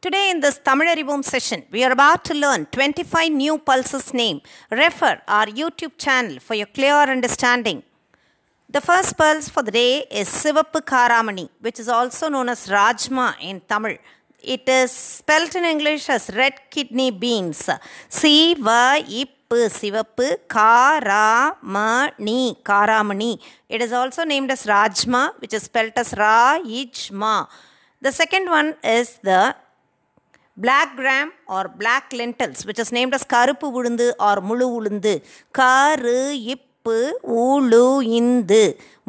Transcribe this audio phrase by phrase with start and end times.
[0.00, 4.40] Today, in this Tamil session, we are about to learn 25 new pulses name.
[4.70, 7.82] Refer our YouTube channel for your clear understanding.
[8.68, 13.34] The first pulse for the day is Sivappu Karamani, which is also known as Rajma
[13.40, 13.96] in Tamil.
[14.42, 17.68] It is spelt in English as red kidney beans.
[18.20, 23.32] சிவப்பு சிவப்பு காராமணி காராமணி
[23.74, 27.34] It is also named as Rajma, which is spelt as Ra-ijma.
[28.06, 29.42] The second one is the
[30.65, 35.13] black gram or black lentils, which is named as karupu ulundu or mulu ulundu.
[35.59, 36.19] Karu
[36.53, 36.97] ippu
[37.43, 37.85] ulu
[38.19, 38.63] indu.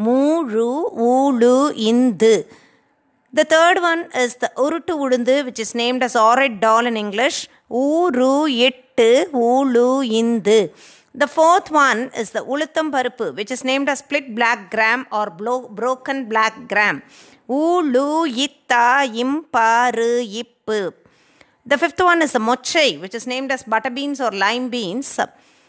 [0.07, 0.71] Muru
[1.13, 1.57] ulu
[1.91, 2.35] indu.
[3.39, 7.39] The third one is the urutu ulundu, which is named as urad dal in English.
[7.83, 8.33] Uru
[8.67, 9.07] எட்டு
[9.51, 9.87] ஊழு
[10.21, 10.59] இந்து
[11.21, 15.27] The fourth one is the ulutham parupu, which is named as split black gram or
[15.81, 16.97] broken black gram.
[17.63, 18.09] Ulu
[18.45, 18.87] itta
[19.23, 20.11] imparu
[20.43, 20.79] ippu.
[21.65, 25.21] The fifth one is the mochai, which is named as butter beans or lima beans.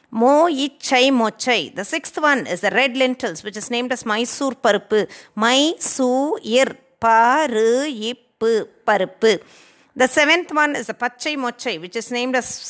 [0.09, 1.73] Mo ichai mochai.
[1.75, 5.07] The sixth one is the red lentils, which is named as Mysore parupu.
[5.35, 9.39] Mysore paru ippu parupu.
[9.95, 12.67] The seventh one is the pachai mochai, which is named as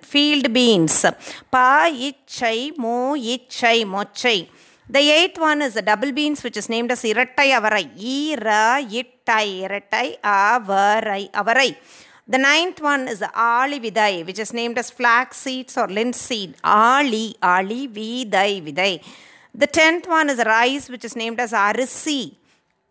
[0.00, 1.04] field beans.
[1.50, 4.48] Pa ichai mo ichai mochai.
[4.88, 7.84] The eighth one is the double beans, which is named as irattai avarai.
[7.96, 11.76] Ira ittai irattai avarai avarai.
[12.30, 16.54] The ninth one is the ali vidai, which is named as flax seeds or linseed.
[16.62, 19.02] Ali, ali, vidai, vidai.
[19.52, 22.36] The tenth one is rice, which is named as arisi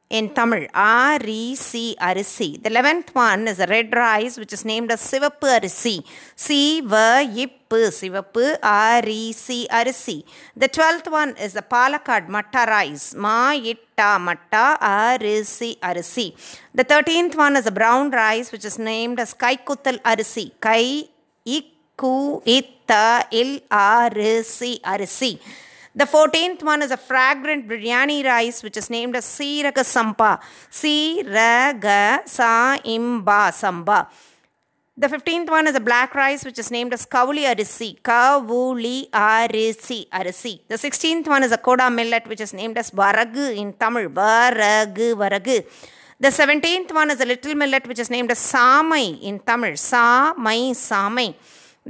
[0.10, 0.68] in Tamil.
[0.74, 2.62] Arisi, arisi.
[2.62, 6.04] The eleventh one is a red rice, which is named as sivappu arisi.
[6.36, 10.24] Siva, ippu, sivappu, arisi, arisi.
[10.56, 13.14] The twelfth one is the Palakkad matta rice.
[13.16, 16.34] Ma, itta, matta, arisi, arisi.
[16.74, 20.52] The thirteenth one is a brown rice, which is named as kaikuttal arisi.
[20.60, 21.08] Kai,
[21.46, 25.40] ikku, itta, il, arisi, arisi.
[25.96, 30.40] The 14th one is a fragrant biryani rice which is named as Siraga Sampa.
[30.70, 34.08] Siraga Sa Imba Samba.
[34.96, 38.00] The 15th one is a black rice which is named as Kavuli Arisi.
[38.02, 40.60] Kavuli Arisi Arisi.
[40.68, 44.10] The 16th one is a Kodo millet which is named as Varagu in Tamil.
[44.10, 45.66] Varagu Varagu.
[46.20, 49.72] The 17th one is a little millet which is named as Samai in Tamil.
[49.72, 51.34] Samai Samai.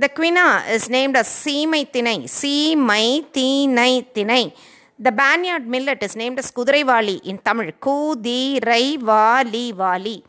[0.01, 2.19] The quinoa is named as Seemai Tinai.
[2.23, 4.53] Seemai Tinai Tinai.
[4.97, 7.73] The banyard millet is named as Kudirai in Tamil.
[7.73, 10.23] Kudirai Vali Vali.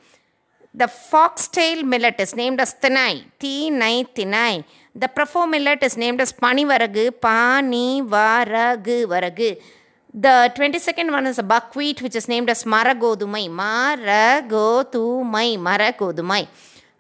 [0.75, 3.23] The foxtail millet is named as Tinai.
[3.39, 4.65] Tinai Tinai.
[4.93, 7.13] The profo millet is named as Pani Varagu.
[7.21, 9.57] Pani Varagu Varagu.
[10.13, 13.49] The 22nd one is a buckwheat which is named as Maragodumai.
[13.63, 15.49] Maragodumai.
[15.69, 16.49] Maragodumai.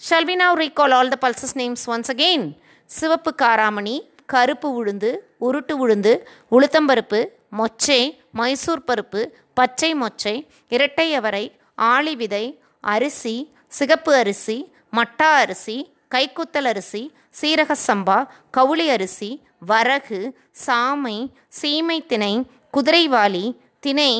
[0.00, 2.46] Shall we now recall all the pulses names once again
[2.90, 3.96] சிவப்பு காராமணி
[4.26, 5.10] கருப்பு உளுந்து
[5.46, 6.12] உருட்டு உளுந்து
[6.52, 7.20] உளுத்தம்பருப்பு
[7.58, 8.00] மொச்சை
[8.32, 9.20] மைசூர் பருப்பு
[9.54, 10.34] பச்சை மொச்சை
[10.68, 11.44] இரட்டை அவரை
[11.74, 12.44] ஆளி விதை
[12.84, 13.34] அரிசி
[13.68, 14.56] சிகப்பு அரிசி
[14.96, 15.76] மட்டா அரிசி
[16.14, 17.02] கைக்குத்தல் அரிசி
[17.40, 18.18] சீரக சம்பா
[18.50, 19.30] கவுளி அரிசி
[19.66, 20.20] வரகு
[20.66, 21.16] சாமை
[21.60, 22.34] சீமை திணை
[22.76, 23.44] குதிரைவாளி
[23.80, 24.12] திணை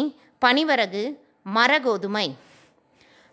[0.42, 1.04] பனிவரகு
[1.54, 2.28] மரகோதுமை.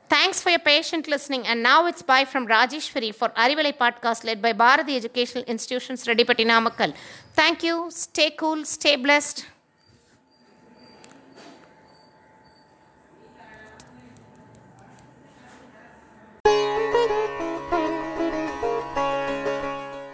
[0.09, 1.45] Thanks for your patient listening.
[1.45, 6.45] And now it's bye from Rajeshwari for Arivalai podcast led by Bharati Educational Institutions, Redipati
[6.45, 6.93] Namakkal.
[7.33, 7.87] Thank you.
[7.89, 8.63] Stay cool.
[8.63, 9.45] Stay blessed.